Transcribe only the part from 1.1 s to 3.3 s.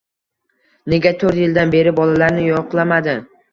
to`rt yildan beri bolalarini yo`qlamadi